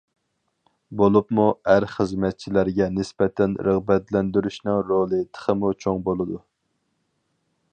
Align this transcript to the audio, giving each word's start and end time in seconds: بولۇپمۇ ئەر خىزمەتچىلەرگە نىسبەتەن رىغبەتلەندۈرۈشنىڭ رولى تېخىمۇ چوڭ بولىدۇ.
بولۇپمۇ 1.01 1.43
ئەر 1.73 1.85
خىزمەتچىلەرگە 1.91 2.87
نىسبەتەن 2.95 3.53
رىغبەتلەندۈرۈشنىڭ 3.67 4.81
رولى 4.93 5.21
تېخىمۇ 5.37 5.71
چوڭ 5.87 6.01
بولىدۇ. 6.09 6.41